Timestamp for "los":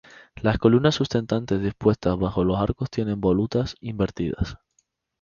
2.43-2.57